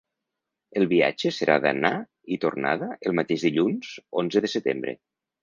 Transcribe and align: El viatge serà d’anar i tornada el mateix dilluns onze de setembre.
El 0.79 0.85
viatge 0.93 1.31
serà 1.39 1.57
d’anar 1.65 1.91
i 2.37 2.39
tornada 2.47 2.89
el 3.11 3.15
mateix 3.21 3.45
dilluns 3.49 3.93
onze 4.25 4.45
de 4.49 4.53
setembre. 4.57 4.97